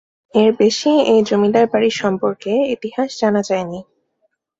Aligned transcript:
এর 0.33 0.49
বেশি 0.59 0.91
এই 1.11 1.21
জমিদার 1.29 1.65
বাড়ি 1.71 1.89
সম্পর্কে 2.01 2.51
ইতিহাস 2.75 3.09
জানা 3.21 3.41
যায়নি। 3.49 3.79